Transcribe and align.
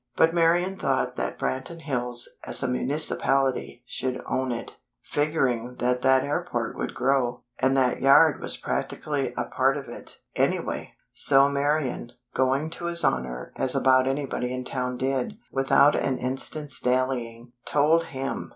But 0.15 0.33
Marian 0.33 0.77
thought 0.77 1.15
that 1.17 1.37
Branton 1.37 1.81
Hills, 1.83 2.27
as 2.43 2.63
a 2.63 2.67
municipality, 2.67 3.83
should 3.85 4.19
own 4.25 4.51
it; 4.51 4.77
figuring 5.03 5.75
that 5.75 6.01
that 6.01 6.23
airport 6.23 6.75
would 6.75 6.95
grow, 6.95 7.43
and 7.59 7.77
that 7.77 8.01
yard 8.01 8.39
was 8.41 8.57
practically 8.57 9.31
a 9.37 9.45
part 9.45 9.77
of 9.77 9.87
it, 9.87 10.17
anyway. 10.35 10.95
So 11.13 11.49
Marian, 11.49 12.13
going 12.33 12.71
to 12.71 12.85
His 12.85 13.03
Honor, 13.03 13.53
as 13.55 13.75
about 13.75 14.07
anybody 14.07 14.51
in 14.51 14.63
town 14.63 14.97
did, 14.97 15.37
without 15.51 15.95
an 15.95 16.17
instant's 16.17 16.79
dallying, 16.79 17.51
"told 17.65 18.05
him 18.05 18.49